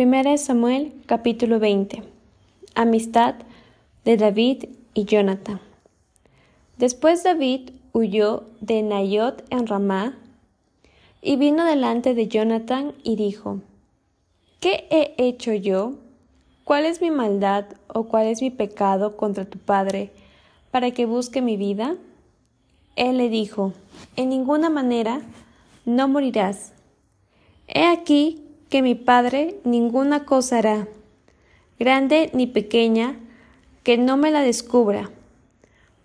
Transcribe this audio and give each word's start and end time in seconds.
1 0.00 0.38
Samuel 0.38 0.92
capítulo 1.06 1.58
20. 1.58 2.04
Amistad 2.76 3.34
de 4.04 4.16
David 4.16 4.66
y 4.94 5.06
Jonathan. 5.06 5.58
Después 6.76 7.24
David 7.24 7.70
huyó 7.92 8.44
de 8.60 8.82
Nayot 8.82 9.42
en 9.50 9.66
Ramá 9.66 10.16
y 11.20 11.34
vino 11.34 11.64
delante 11.64 12.14
de 12.14 12.28
Jonathan 12.28 12.94
y 13.02 13.16
dijo, 13.16 13.60
¿Qué 14.60 14.86
he 14.90 15.16
hecho 15.18 15.52
yo? 15.52 15.94
¿Cuál 16.62 16.86
es 16.86 17.00
mi 17.00 17.10
maldad 17.10 17.64
o 17.88 18.04
cuál 18.04 18.28
es 18.28 18.40
mi 18.40 18.50
pecado 18.52 19.16
contra 19.16 19.46
tu 19.46 19.58
padre 19.58 20.12
para 20.70 20.92
que 20.92 21.06
busque 21.06 21.42
mi 21.42 21.56
vida? 21.56 21.96
Él 22.94 23.16
le 23.16 23.28
dijo, 23.28 23.72
En 24.14 24.28
ninguna 24.28 24.70
manera 24.70 25.22
no 25.84 26.06
morirás. 26.06 26.72
He 27.66 27.84
aquí 27.84 28.44
que 28.68 28.82
mi 28.82 28.94
Padre 28.94 29.56
ninguna 29.64 30.24
cosa 30.24 30.58
hará, 30.58 30.88
grande 31.78 32.30
ni 32.34 32.46
pequeña, 32.46 33.16
que 33.82 33.96
no 33.96 34.16
me 34.16 34.30
la 34.30 34.42
descubra. 34.42 35.10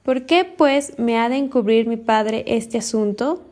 ¿Por 0.04 0.26
qué, 0.26 0.45
pues, 0.45 0.98
me 0.98 1.18
ha 1.18 1.30
de 1.30 1.38
encubrir 1.38 1.88
mi 1.88 1.98
Padre 1.98 2.44
este 2.48 2.77
asunto? 2.77 3.44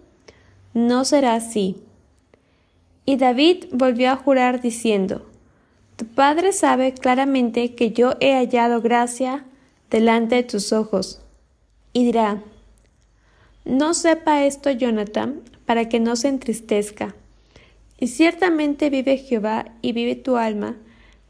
No 0.73 1.05
será 1.05 1.35
así. 1.35 1.77
Y 3.05 3.17
David 3.17 3.65
volvió 3.71 4.11
a 4.11 4.15
jurar 4.15 4.61
diciendo, 4.61 5.25
Tu 5.97 6.05
Padre 6.05 6.53
sabe 6.53 6.93
claramente 6.93 7.75
que 7.75 7.91
yo 7.91 8.13
he 8.19 8.33
hallado 8.33 8.81
gracia 8.81 9.45
delante 9.89 10.35
de 10.35 10.43
tus 10.43 10.71
ojos. 10.71 11.21
Y 11.93 12.05
dirá, 12.05 12.41
No 13.65 13.93
sepa 13.93 14.45
esto 14.45 14.71
Jonathan, 14.71 15.41
para 15.65 15.89
que 15.89 15.99
no 15.99 16.15
se 16.15 16.27
entristezca 16.27 17.15
y 18.01 18.07
ciertamente 18.07 18.89
vive 18.89 19.15
Jehová 19.17 19.65
y 19.83 19.93
vive 19.93 20.15
tu 20.15 20.35
alma, 20.35 20.75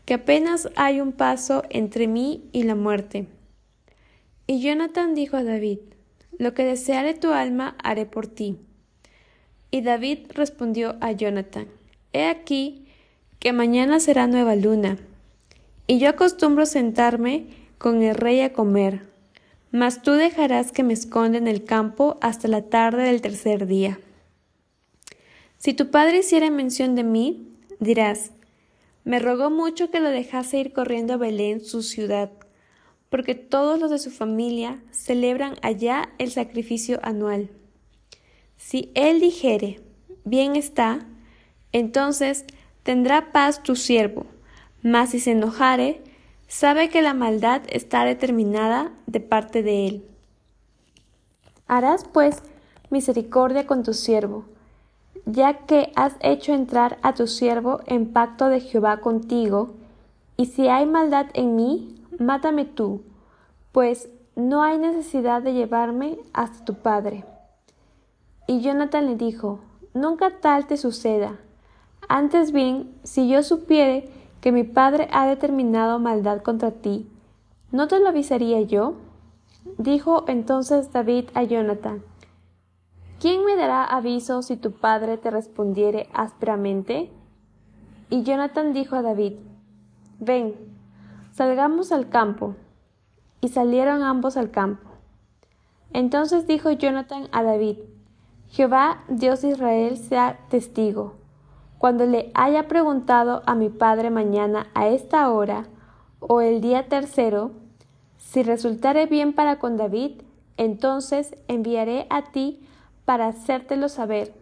que 0.05 0.13
apenas 0.13 0.69
hay 0.77 1.01
un 1.01 1.11
paso 1.11 1.63
entre 1.69 2.07
mí 2.07 2.49
y 2.53 2.63
la 2.63 2.75
muerte. 2.75 3.27
Y 4.47 4.61
Jonathan 4.61 5.13
dijo 5.13 5.35
a 5.35 5.43
David, 5.43 5.79
Lo 6.37 6.53
que 6.53 6.63
deseare 6.63 7.13
tu 7.13 7.33
alma 7.33 7.75
haré 7.83 8.05
por 8.05 8.25
ti. 8.25 8.57
Y 9.69 9.81
David 9.81 10.19
respondió 10.33 10.95
a 11.01 11.11
Jonathan, 11.11 11.67
He 12.13 12.27
aquí 12.27 12.87
que 13.39 13.51
mañana 13.51 13.99
será 13.99 14.27
nueva 14.27 14.55
luna, 14.55 14.97
y 15.87 15.99
yo 15.99 16.07
acostumbro 16.07 16.65
sentarme 16.65 17.47
con 17.79 18.01
el 18.01 18.15
rey 18.15 18.39
a 18.39 18.53
comer, 18.53 19.01
mas 19.71 20.01
tú 20.01 20.13
dejarás 20.13 20.71
que 20.71 20.83
me 20.83 20.93
esconda 20.93 21.37
en 21.37 21.49
el 21.49 21.65
campo 21.65 22.17
hasta 22.21 22.47
la 22.47 22.61
tarde 22.61 23.03
del 23.03 23.19
tercer 23.19 23.67
día. 23.67 23.99
Si 25.61 25.75
tu 25.75 25.91
padre 25.91 26.17
hiciera 26.17 26.49
mención 26.49 26.95
de 26.95 27.03
mí, 27.03 27.47
dirás, 27.79 28.31
me 29.03 29.19
rogó 29.19 29.51
mucho 29.51 29.91
que 29.91 29.99
lo 29.99 30.09
dejase 30.09 30.57
ir 30.57 30.73
corriendo 30.73 31.13
a 31.13 31.17
Belén, 31.17 31.63
su 31.63 31.83
ciudad, 31.83 32.31
porque 33.11 33.35
todos 33.35 33.79
los 33.79 33.91
de 33.91 33.99
su 33.99 34.09
familia 34.09 34.81
celebran 34.89 35.53
allá 35.61 36.09
el 36.17 36.31
sacrificio 36.31 36.99
anual. 37.03 37.51
Si 38.57 38.91
él 38.95 39.19
dijere, 39.19 39.81
bien 40.25 40.55
está, 40.55 41.05
entonces 41.73 42.45
tendrá 42.81 43.31
paz 43.31 43.61
tu 43.61 43.75
siervo, 43.75 44.25
mas 44.81 45.11
si 45.11 45.19
se 45.19 45.33
enojare, 45.33 46.01
sabe 46.47 46.89
que 46.89 47.03
la 47.03 47.13
maldad 47.13 47.61
está 47.69 48.03
determinada 48.03 48.93
de 49.05 49.19
parte 49.19 49.61
de 49.61 49.85
él. 49.85 50.05
Harás 51.67 52.03
pues 52.11 52.41
misericordia 52.89 53.67
con 53.67 53.83
tu 53.83 53.93
siervo, 53.93 54.47
ya 55.25 55.65
que 55.65 55.91
has 55.95 56.15
hecho 56.21 56.53
entrar 56.53 56.97
a 57.01 57.13
tu 57.13 57.27
siervo 57.27 57.81
en 57.85 58.11
pacto 58.11 58.47
de 58.47 58.59
Jehová 58.59 58.97
contigo, 58.97 59.75
y 60.37 60.47
si 60.47 60.67
hay 60.67 60.85
maldad 60.85 61.27
en 61.33 61.55
mí, 61.55 62.03
mátame 62.19 62.65
tú, 62.65 63.03
pues 63.71 64.09
no 64.35 64.63
hay 64.63 64.77
necesidad 64.77 65.41
de 65.41 65.53
llevarme 65.53 66.17
hasta 66.33 66.65
tu 66.65 66.75
padre. 66.75 67.25
Y 68.47 68.61
Jonathan 68.61 69.05
le 69.05 69.15
dijo, 69.15 69.59
Nunca 69.93 70.39
tal 70.39 70.67
te 70.67 70.77
suceda. 70.77 71.37
Antes 72.07 72.53
bien, 72.53 72.95
si 73.03 73.27
yo 73.27 73.43
supiere 73.43 74.09
que 74.39 74.53
mi 74.53 74.63
padre 74.63 75.09
ha 75.11 75.27
determinado 75.27 75.99
maldad 75.99 76.41
contra 76.41 76.71
ti, 76.71 77.09
¿no 77.71 77.87
te 77.89 77.99
lo 77.99 78.07
avisaría 78.07 78.61
yo? 78.61 78.95
Dijo 79.77 80.23
entonces 80.27 80.93
David 80.93 81.25
a 81.33 81.43
Jonathan, 81.43 82.01
¿Quién 83.21 83.45
me 83.45 83.55
dará 83.55 83.83
aviso 83.83 84.41
si 84.41 84.57
tu 84.57 84.71
padre 84.71 85.15
te 85.15 85.29
respondiere 85.29 86.09
ásperamente? 86.11 87.11
Y 88.09 88.23
Jonathan 88.23 88.73
dijo 88.73 88.95
a 88.95 89.03
David, 89.03 89.33
Ven, 90.17 90.55
salgamos 91.31 91.91
al 91.91 92.09
campo. 92.09 92.55
Y 93.39 93.49
salieron 93.49 94.01
ambos 94.01 94.37
al 94.37 94.49
campo. 94.49 94.89
Entonces 95.93 96.47
dijo 96.47 96.71
Jonathan 96.71 97.27
a 97.31 97.43
David, 97.43 97.77
Jehová, 98.49 99.03
Dios 99.07 99.43
de 99.43 99.49
Israel, 99.49 99.97
sea 99.97 100.39
testigo. 100.49 101.13
Cuando 101.77 102.07
le 102.07 102.31
haya 102.33 102.67
preguntado 102.67 103.43
a 103.45 103.53
mi 103.53 103.69
padre 103.69 104.09
mañana 104.09 104.65
a 104.73 104.87
esta 104.87 105.29
hora, 105.29 105.67
o 106.19 106.41
el 106.41 106.59
día 106.59 106.89
tercero, 106.89 107.51
si 108.17 108.41
resultare 108.41 109.05
bien 109.05 109.33
para 109.33 109.59
con 109.59 109.77
David, 109.77 110.23
entonces 110.57 111.35
enviaré 111.47 112.07
a 112.09 112.31
ti 112.31 112.65
para 113.05 113.27
hacértelo 113.27 113.89
saber. 113.89 114.33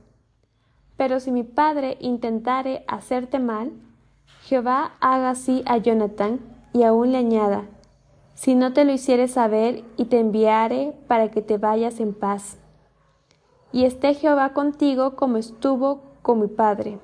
Pero 0.97 1.19
si 1.19 1.31
mi 1.31 1.43
padre 1.43 1.97
intentare 2.01 2.83
hacerte 2.87 3.39
mal, 3.39 3.71
Jehová 4.43 4.93
haga 4.99 5.31
así 5.31 5.63
a 5.65 5.77
Jonathan 5.77 6.39
y 6.73 6.83
aún 6.83 7.11
le 7.11 7.17
añada, 7.17 7.65
si 8.33 8.55
no 8.55 8.73
te 8.73 8.85
lo 8.85 8.91
hiciere 8.91 9.27
saber 9.27 9.83
y 9.97 10.05
te 10.05 10.19
enviare 10.19 10.93
para 11.07 11.29
que 11.29 11.41
te 11.41 11.57
vayas 11.57 11.99
en 11.99 12.13
paz. 12.13 12.57
Y 13.71 13.85
esté 13.85 14.13
Jehová 14.13 14.53
contigo 14.53 15.15
como 15.15 15.37
estuvo 15.37 16.01
con 16.21 16.41
mi 16.41 16.47
padre. 16.47 16.99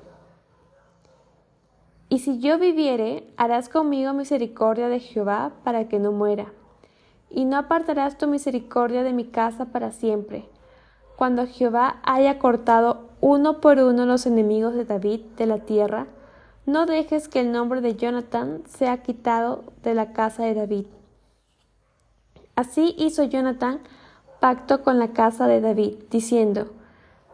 Y 2.10 2.20
si 2.20 2.40
yo 2.40 2.60
viviere, 2.60 3.34
harás 3.38 3.70
conmigo 3.70 4.14
misericordia 4.14 4.88
de 4.88 5.00
Jehová 5.00 5.54
para 5.64 5.88
que 5.88 6.00
no 6.00 6.12
muera, 6.12 6.54
y 7.30 7.46
no 7.46 7.58
apartarás 7.58 8.18
tu 8.18 8.28
misericordia 8.28 9.04
de 9.04 9.14
mi 9.14 9.26
casa 9.26 9.66
para 9.66 9.92
siempre 9.92 10.48
cuando 11.16 11.48
Jehová 11.48 12.00
haya 12.04 12.40
cortado 12.40 13.10
uno 13.22 13.62
por 13.62 13.80
uno 13.80 14.06
los 14.06 14.26
enemigos 14.26 14.76
de 14.76 14.86
David 14.86 15.22
de 15.38 15.46
la 15.46 15.60
tierra, 15.60 16.08
no 16.66 16.86
dejes 16.86 17.28
que 17.28 17.40
el 17.40 17.52
nombre 17.52 17.82
de 17.82 17.96
Jonathan 17.96 18.64
sea 18.68 19.04
quitado 19.04 19.64
de 19.84 19.94
la 19.94 20.14
casa 20.14 20.44
de 20.44 20.56
David. 20.56 20.86
Así 22.56 22.96
hizo 22.98 23.24
Jonathan 23.24 23.82
pacto 24.40 24.84
con 24.84 25.00
la 25.00 25.10
casa 25.10 25.48
de 25.48 25.62
David, 25.62 25.96
diciendo, 26.10 26.68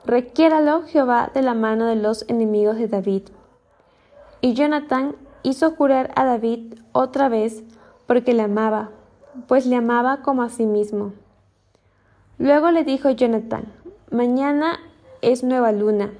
Requiéralo 0.05 0.83
Jehová 0.83 1.29
de 1.33 1.41
la 1.41 1.53
mano 1.53 1.85
de 1.85 1.95
los 1.95 2.25
enemigos 2.27 2.77
de 2.77 2.87
David. 2.87 3.23
Y 4.41 4.53
Jonathan 4.53 5.15
hizo 5.43 5.71
jurar 5.71 6.11
a 6.15 6.25
David 6.25 6.75
otra 6.91 7.29
vez 7.29 7.63
porque 8.07 8.33
le 8.33 8.43
amaba, 8.43 8.89
pues 9.47 9.65
le 9.65 9.75
amaba 9.75 10.21
como 10.23 10.41
a 10.41 10.49
sí 10.49 10.65
mismo. 10.65 11.13
Luego 12.41 12.72
le 12.72 12.84
dijo 12.84 13.12
Jonathan, 13.12 13.66
Mañana 14.09 14.79
es 15.22 15.44
nueva 15.44 15.72
luna, 15.72 16.12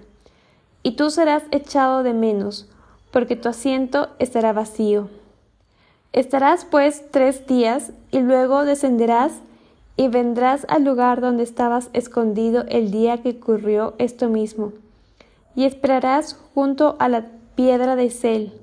y 0.84 0.92
tú 0.92 1.10
serás 1.10 1.42
echado 1.50 2.04
de 2.04 2.14
menos, 2.14 2.70
porque 3.10 3.36
tu 3.36 3.50
asiento 3.50 4.10
estará 4.20 4.54
vacío. 4.54 5.10
Estarás 6.14 6.64
pues 6.64 7.10
tres 7.10 7.48
días, 7.48 7.92
y 8.12 8.20
luego 8.20 8.66
descenderás 8.66 9.42
y 9.98 10.10
vendrás 10.10 10.68
al 10.70 10.84
lugar 10.84 11.22
donde 11.22 11.42
estabas 11.42 11.90
escondido 11.94 12.66
el 12.68 12.92
día 12.92 13.24
que 13.24 13.40
ocurrió 13.42 13.96
esto 13.98 14.30
mismo, 14.30 14.74
y 15.56 15.66
esperarás 15.66 16.40
junto 16.54 16.98
a 17.00 17.10
la 17.10 17.26
piedra 17.56 17.96
de 17.96 18.12
Sel. 18.12 18.54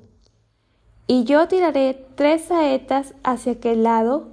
Y 1.07 1.25
yo 1.25 1.49
tiraré 1.49 2.07
tres 2.15 2.43
saetas 2.45 3.15
hacia 3.21 3.51
aquel 3.51 3.83
lado, 3.83 4.29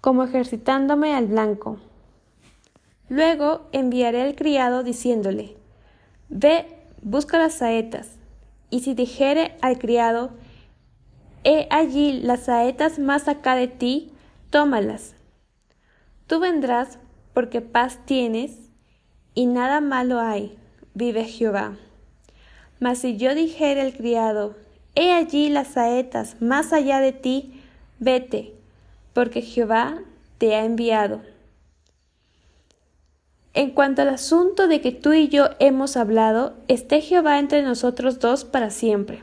como 0.00 0.24
ejercitándome 0.24 1.14
al 1.14 1.26
blanco. 1.26 1.76
Luego 3.10 3.66
enviaré 3.72 4.22
al 4.22 4.36
criado 4.36 4.84
diciéndole, 4.84 5.56
Ve, 6.28 6.64
busca 7.02 7.38
las 7.38 7.54
saetas, 7.54 8.12
y 8.70 8.80
si 8.80 8.94
dijere 8.94 9.56
al 9.62 9.78
criado, 9.80 10.30
He 11.42 11.66
allí 11.70 12.20
las 12.22 12.44
saetas 12.44 13.00
más 13.00 13.26
acá 13.26 13.56
de 13.56 13.66
ti, 13.66 14.12
tómalas. 14.50 15.16
Tú 16.28 16.38
vendrás 16.38 17.00
porque 17.34 17.60
paz 17.60 17.98
tienes, 18.04 18.70
y 19.34 19.46
nada 19.46 19.80
malo 19.80 20.20
hay, 20.20 20.56
vive 20.94 21.24
Jehová. 21.24 21.76
Mas 22.78 22.98
si 22.98 23.16
yo 23.16 23.34
dijere 23.34 23.80
al 23.80 23.92
criado, 23.92 24.54
He 24.94 25.12
allí 25.12 25.48
las 25.48 25.66
saetas 25.66 26.40
más 26.40 26.72
allá 26.72 27.00
de 27.00 27.12
ti, 27.12 27.60
vete, 27.98 28.54
porque 29.14 29.42
Jehová 29.42 29.98
te 30.38 30.54
ha 30.54 30.64
enviado. 30.64 31.22
En 33.60 33.72
cuanto 33.72 34.00
al 34.00 34.08
asunto 34.08 34.68
de 34.68 34.80
que 34.80 34.90
tú 34.90 35.12
y 35.12 35.28
yo 35.28 35.50
hemos 35.58 35.98
hablado, 35.98 36.54
esté 36.66 37.02
Jehová 37.02 37.38
entre 37.38 37.60
nosotros 37.60 38.18
dos 38.18 38.46
para 38.46 38.70
siempre. 38.70 39.20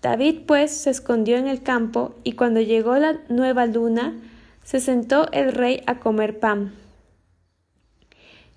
David 0.00 0.44
pues 0.46 0.70
se 0.70 0.88
escondió 0.88 1.36
en 1.36 1.48
el 1.48 1.62
campo 1.62 2.14
y 2.24 2.32
cuando 2.32 2.62
llegó 2.62 2.96
la 2.96 3.20
nueva 3.28 3.66
luna, 3.66 4.18
se 4.62 4.80
sentó 4.80 5.30
el 5.32 5.52
rey 5.52 5.82
a 5.86 6.00
comer 6.00 6.40
pan. 6.40 6.72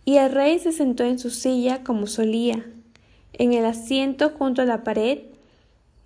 Y 0.06 0.16
el 0.16 0.32
rey 0.32 0.60
se 0.60 0.72
sentó 0.72 1.04
en 1.04 1.20
su 1.20 1.30
silla 1.30 1.84
como 1.84 2.08
solía, 2.08 2.66
en 3.34 3.52
el 3.52 3.66
asiento 3.66 4.30
junto 4.30 4.62
a 4.62 4.66
la 4.66 4.86
pared, 4.86 5.24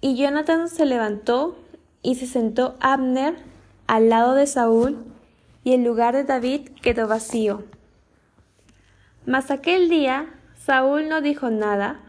y 0.02 0.16
Jonathan 0.16 0.68
se 0.68 0.88
levantó 0.88 1.60
y 2.02 2.16
se 2.16 2.26
sentó 2.26 2.76
Abner 2.80 3.36
al 3.86 4.10
lado 4.10 4.34
de 4.34 4.48
Saúl, 4.48 4.98
y 5.64 5.74
el 5.74 5.84
lugar 5.84 6.16
de 6.16 6.24
David 6.24 6.70
quedó 6.82 7.08
vacío. 7.08 7.64
Mas 9.26 9.52
aquel 9.52 9.90
día 9.90 10.28
Saúl 10.56 11.10
no 11.10 11.22
dijo 11.22 11.50
nada, 11.50 12.00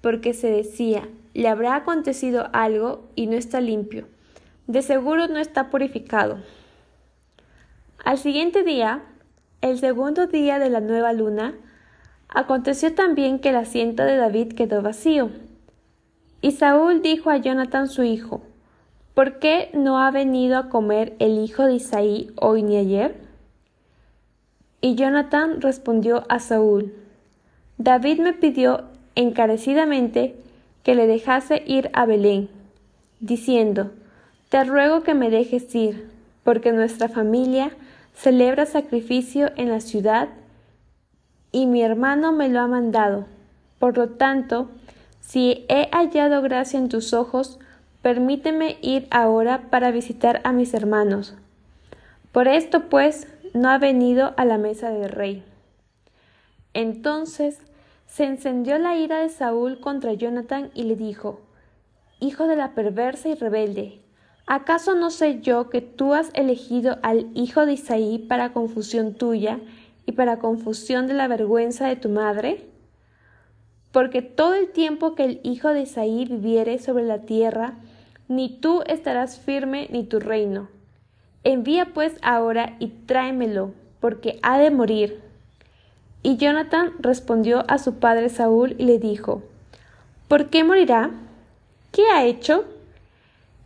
porque 0.00 0.34
se 0.34 0.50
decía, 0.50 1.08
le 1.34 1.48
habrá 1.48 1.76
acontecido 1.76 2.48
algo 2.52 3.08
y 3.14 3.26
no 3.26 3.36
está 3.36 3.60
limpio, 3.60 4.06
de 4.66 4.82
seguro 4.82 5.28
no 5.28 5.38
está 5.38 5.70
purificado. 5.70 6.38
Al 8.04 8.18
siguiente 8.18 8.64
día, 8.64 9.02
el 9.60 9.78
segundo 9.78 10.26
día 10.26 10.58
de 10.58 10.70
la 10.70 10.80
nueva 10.80 11.12
luna, 11.12 11.54
aconteció 12.28 12.94
también 12.94 13.38
que 13.38 13.50
el 13.50 13.56
asiento 13.56 14.04
de 14.04 14.16
David 14.16 14.54
quedó 14.54 14.82
vacío. 14.82 15.30
Y 16.40 16.52
Saúl 16.52 17.02
dijo 17.02 17.30
a 17.30 17.36
Jonathan 17.36 17.88
su 17.88 18.02
hijo, 18.02 18.42
¿Por 19.14 19.38
qué 19.38 19.70
no 19.74 20.00
ha 20.00 20.10
venido 20.10 20.56
a 20.56 20.68
comer 20.68 21.14
el 21.18 21.38
hijo 21.38 21.64
de 21.64 21.74
Isaí 21.74 22.30
hoy 22.36 22.62
ni 22.62 22.76
ayer? 22.76 23.29
Y 24.80 24.94
Jonathan 24.94 25.60
respondió 25.60 26.24
a 26.28 26.38
Saúl, 26.38 26.94
David 27.76 28.20
me 28.20 28.32
pidió 28.32 28.84
encarecidamente 29.14 30.36
que 30.82 30.94
le 30.94 31.06
dejase 31.06 31.62
ir 31.66 31.90
a 31.92 32.06
Belén, 32.06 32.48
diciendo, 33.20 33.90
Te 34.48 34.64
ruego 34.64 35.02
que 35.02 35.14
me 35.14 35.30
dejes 35.30 35.74
ir, 35.74 36.08
porque 36.44 36.72
nuestra 36.72 37.08
familia 37.08 37.70
celebra 38.14 38.66
sacrificio 38.66 39.50
en 39.56 39.70
la 39.70 39.80
ciudad 39.80 40.28
y 41.52 41.66
mi 41.66 41.82
hermano 41.82 42.32
me 42.32 42.48
lo 42.48 42.60
ha 42.60 42.66
mandado. 42.66 43.26
Por 43.78 43.96
lo 43.96 44.10
tanto, 44.10 44.68
si 45.20 45.64
he 45.68 45.88
hallado 45.90 46.42
gracia 46.42 46.78
en 46.78 46.88
tus 46.88 47.12
ojos, 47.12 47.58
permíteme 48.02 48.78
ir 48.82 49.06
ahora 49.10 49.62
para 49.70 49.90
visitar 49.90 50.40
a 50.44 50.52
mis 50.52 50.74
hermanos. 50.74 51.34
Por 52.32 52.46
esto, 52.46 52.88
pues, 52.88 53.26
no 53.54 53.70
ha 53.70 53.78
venido 53.78 54.34
a 54.36 54.44
la 54.44 54.58
mesa 54.58 54.90
del 54.90 55.08
rey. 55.08 55.44
Entonces 56.74 57.58
se 58.06 58.24
encendió 58.24 58.78
la 58.78 58.96
ira 58.96 59.20
de 59.20 59.28
Saúl 59.28 59.80
contra 59.80 60.12
Jonathan 60.12 60.70
y 60.74 60.84
le 60.84 60.96
dijo, 60.96 61.40
Hijo 62.20 62.46
de 62.46 62.56
la 62.56 62.74
perversa 62.74 63.28
y 63.28 63.34
rebelde, 63.34 64.00
¿acaso 64.46 64.94
no 64.94 65.10
sé 65.10 65.40
yo 65.40 65.70
que 65.70 65.80
tú 65.80 66.12
has 66.12 66.30
elegido 66.34 66.98
al 67.02 67.28
hijo 67.34 67.64
de 67.66 67.74
Isaí 67.74 68.18
para 68.18 68.52
confusión 68.52 69.14
tuya 69.14 69.58
y 70.06 70.12
para 70.12 70.38
confusión 70.38 71.06
de 71.06 71.14
la 71.14 71.28
vergüenza 71.28 71.86
de 71.86 71.96
tu 71.96 72.08
madre? 72.08 72.66
Porque 73.92 74.22
todo 74.22 74.54
el 74.54 74.70
tiempo 74.70 75.14
que 75.14 75.24
el 75.24 75.40
hijo 75.44 75.68
de 75.68 75.82
Isaí 75.82 76.24
viviere 76.24 76.78
sobre 76.78 77.04
la 77.04 77.22
tierra, 77.22 77.74
ni 78.28 78.48
tú 78.48 78.82
estarás 78.86 79.38
firme 79.38 79.88
ni 79.90 80.04
tu 80.04 80.20
reino. 80.20 80.68
Envía 81.44 81.86
pues 81.86 82.16
ahora 82.22 82.76
y 82.78 82.88
tráemelo, 82.88 83.72
porque 84.00 84.38
ha 84.42 84.58
de 84.58 84.70
morir. 84.70 85.20
Y 86.22 86.36
Jonathan 86.36 86.92
respondió 86.98 87.64
a 87.68 87.78
su 87.78 87.94
padre 87.94 88.28
Saúl 88.28 88.74
y 88.78 88.84
le 88.84 88.98
dijo, 88.98 89.42
¿Por 90.28 90.50
qué 90.50 90.64
morirá? 90.64 91.10
¿Qué 91.92 92.02
ha 92.14 92.24
hecho? 92.24 92.64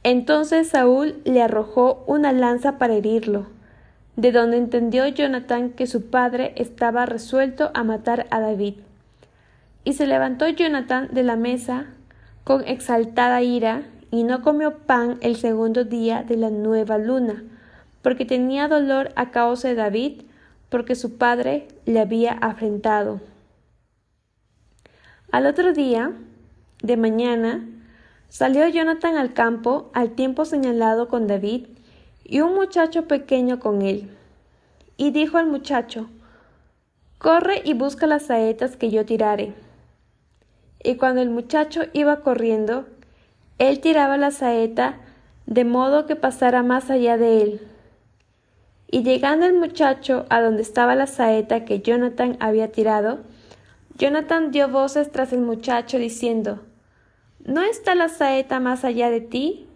Entonces 0.04 0.68
Saúl 0.68 1.16
le 1.24 1.42
arrojó 1.42 2.04
una 2.06 2.32
lanza 2.32 2.78
para 2.78 2.94
herirlo, 2.94 3.46
de 4.16 4.32
donde 4.32 4.58
entendió 4.58 5.06
Jonathan 5.08 5.70
que 5.70 5.86
su 5.86 6.10
padre 6.10 6.52
estaba 6.56 7.06
resuelto 7.06 7.70
a 7.74 7.84
matar 7.84 8.26
a 8.30 8.40
David. 8.40 8.74
Y 9.82 9.94
se 9.94 10.06
levantó 10.06 10.48
Jonathan 10.48 11.08
de 11.12 11.22
la 11.22 11.36
mesa 11.36 11.86
con 12.44 12.66
exaltada 12.66 13.42
ira 13.42 13.82
y 14.10 14.22
no 14.22 14.42
comió 14.42 14.78
pan 14.78 15.18
el 15.22 15.36
segundo 15.36 15.84
día 15.84 16.22
de 16.22 16.36
la 16.36 16.50
nueva 16.50 16.98
luna, 16.98 17.42
porque 18.04 18.26
tenía 18.26 18.68
dolor 18.68 19.12
a 19.16 19.30
causa 19.30 19.68
de 19.68 19.76
David, 19.76 20.22
porque 20.68 20.94
su 20.94 21.16
padre 21.16 21.66
le 21.86 22.00
había 22.00 22.32
afrentado. 22.32 23.22
Al 25.32 25.46
otro 25.46 25.72
día, 25.72 26.12
de 26.82 26.98
mañana, 26.98 27.66
salió 28.28 28.68
Jonathan 28.68 29.16
al 29.16 29.32
campo 29.32 29.90
al 29.94 30.10
tiempo 30.10 30.44
señalado 30.44 31.08
con 31.08 31.26
David, 31.26 31.66
y 32.24 32.40
un 32.42 32.54
muchacho 32.54 33.08
pequeño 33.08 33.58
con 33.58 33.80
él. 33.80 34.10
Y 34.98 35.10
dijo 35.10 35.38
al 35.38 35.46
muchacho, 35.46 36.10
Corre 37.16 37.62
y 37.64 37.72
busca 37.72 38.06
las 38.06 38.26
saetas 38.26 38.76
que 38.76 38.90
yo 38.90 39.06
tirare. 39.06 39.54
Y 40.82 40.96
cuando 40.96 41.22
el 41.22 41.30
muchacho 41.30 41.84
iba 41.94 42.20
corriendo, 42.20 42.84
él 43.58 43.80
tiraba 43.80 44.18
la 44.18 44.30
saeta 44.30 45.00
de 45.46 45.64
modo 45.64 46.04
que 46.04 46.16
pasara 46.16 46.62
más 46.62 46.90
allá 46.90 47.16
de 47.16 47.40
él. 47.40 47.60
Y 48.94 49.02
llegando 49.02 49.44
el 49.44 49.54
muchacho 49.54 50.24
a 50.30 50.40
donde 50.40 50.62
estaba 50.62 50.94
la 50.94 51.08
saeta 51.08 51.64
que 51.64 51.80
Jonathan 51.80 52.36
había 52.38 52.70
tirado, 52.70 53.24
Jonathan 53.98 54.52
dio 54.52 54.68
voces 54.68 55.10
tras 55.10 55.32
el 55.32 55.40
muchacho 55.40 55.98
diciendo 55.98 56.62
¿No 57.44 57.62
está 57.62 57.96
la 57.96 58.08
saeta 58.08 58.60
más 58.60 58.84
allá 58.84 59.10
de 59.10 59.20
ti? 59.20 59.66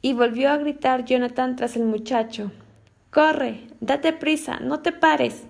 Y 0.00 0.14
volvió 0.14 0.52
a 0.52 0.56
gritar 0.56 1.04
Jonathan 1.04 1.54
tras 1.54 1.76
el 1.76 1.84
muchacho 1.84 2.50
Corre, 3.10 3.66
date 3.78 4.14
prisa, 4.14 4.60
no 4.60 4.80
te 4.80 4.92
pares. 4.92 5.44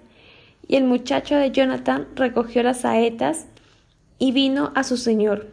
Y 0.67 0.75
el 0.75 0.83
muchacho 0.83 1.37
de 1.37 1.53
Jonathan 1.53 2.09
recogió 2.17 2.65
las 2.65 2.81
saetas 2.81 3.47
y 4.19 4.33
vino 4.33 4.73
a 4.75 4.83
su 4.83 4.97
señor. 4.97 5.47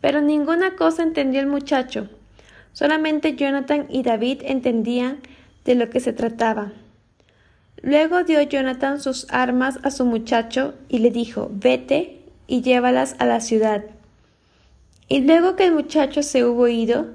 Pero 0.00 0.22
ninguna 0.22 0.76
cosa 0.76 1.02
entendió 1.02 1.40
el 1.42 1.46
muchacho. 1.46 2.08
Solamente 2.72 3.36
Jonathan 3.36 3.86
y 3.88 4.02
David 4.02 4.42
entendían 4.44 5.20
de 5.64 5.74
lo 5.74 5.90
que 5.90 6.00
se 6.00 6.12
trataba. 6.12 6.72
Luego 7.82 8.24
dio 8.24 8.42
Jonathan 8.42 9.00
sus 9.00 9.26
armas 9.30 9.78
a 9.82 9.90
su 9.90 10.04
muchacho 10.04 10.74
y 10.88 10.98
le 10.98 11.10
dijo 11.10 11.50
Vete 11.52 12.20
y 12.46 12.62
llévalas 12.62 13.16
a 13.18 13.26
la 13.26 13.40
ciudad. 13.40 13.84
Y 15.08 15.22
luego 15.22 15.56
que 15.56 15.64
el 15.64 15.72
muchacho 15.72 16.22
se 16.22 16.44
hubo 16.44 16.68
ido, 16.68 17.06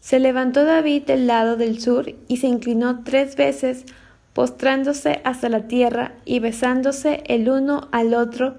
se 0.00 0.18
levantó 0.18 0.64
David 0.64 1.04
del 1.04 1.26
lado 1.26 1.56
del 1.56 1.80
sur 1.80 2.12
y 2.26 2.38
se 2.38 2.48
inclinó 2.48 3.04
tres 3.04 3.36
veces, 3.36 3.84
postrándose 4.32 5.20
hasta 5.24 5.48
la 5.48 5.68
tierra 5.68 6.14
y 6.24 6.40
besándose 6.40 7.22
el 7.26 7.48
uno 7.48 7.88
al 7.92 8.14
otro, 8.14 8.56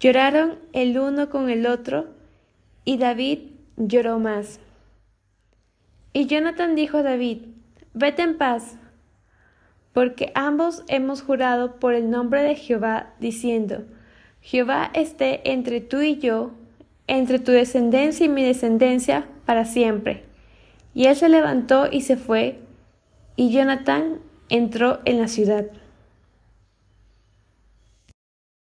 lloraron 0.00 0.58
el 0.72 0.98
uno 0.98 1.30
con 1.30 1.48
el 1.48 1.66
otro, 1.66 2.06
y 2.84 2.96
David 2.98 3.38
lloró 3.76 4.18
más. 4.18 4.58
Y 6.12 6.26
Jonathan 6.26 6.74
dijo 6.74 6.98
a 6.98 7.02
David, 7.02 7.42
Vete 7.94 8.22
en 8.22 8.38
paz, 8.38 8.78
porque 9.92 10.32
ambos 10.34 10.82
hemos 10.88 11.22
jurado 11.22 11.78
por 11.78 11.94
el 11.94 12.10
nombre 12.10 12.42
de 12.42 12.54
Jehová, 12.54 13.14
diciendo, 13.20 13.84
Jehová 14.40 14.90
esté 14.94 15.52
entre 15.52 15.80
tú 15.80 16.00
y 16.00 16.18
yo, 16.18 16.52
entre 17.06 17.38
tu 17.38 17.52
descendencia 17.52 18.26
y 18.26 18.28
mi 18.28 18.44
descendencia, 18.44 19.26
para 19.44 19.64
siempre. 19.64 20.24
Y 20.94 21.06
él 21.06 21.16
se 21.16 21.28
levantó 21.28 21.88
y 21.90 22.00
se 22.00 22.16
fue, 22.16 22.60
y 23.36 23.50
Jonathan 23.50 24.20
entró 24.48 25.00
en 25.04 25.18
la 25.18 25.28
ciudad. 25.28 25.66